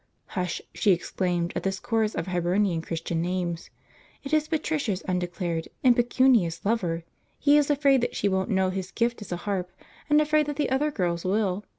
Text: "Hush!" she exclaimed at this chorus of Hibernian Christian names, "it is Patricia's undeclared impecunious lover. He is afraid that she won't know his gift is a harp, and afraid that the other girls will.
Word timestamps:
"Hush!" 0.29 0.59
she 0.73 0.93
exclaimed 0.93 1.53
at 1.55 1.61
this 1.61 1.79
chorus 1.79 2.15
of 2.15 2.25
Hibernian 2.25 2.81
Christian 2.81 3.21
names, 3.21 3.69
"it 4.23 4.33
is 4.33 4.47
Patricia's 4.47 5.03
undeclared 5.07 5.67
impecunious 5.83 6.65
lover. 6.65 7.03
He 7.37 7.55
is 7.55 7.69
afraid 7.69 8.01
that 8.01 8.15
she 8.15 8.27
won't 8.27 8.49
know 8.49 8.71
his 8.71 8.89
gift 8.89 9.21
is 9.21 9.31
a 9.31 9.37
harp, 9.45 9.71
and 10.09 10.19
afraid 10.19 10.47
that 10.47 10.55
the 10.55 10.71
other 10.71 10.89
girls 10.89 11.23
will. 11.23 11.65